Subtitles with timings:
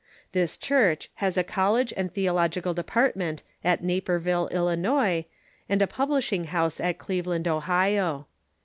[0.31, 5.25] This Church has a college and theological department at Naperville, Illi nois,
[5.69, 8.25] and a publishing house at Cleveland, Ohio.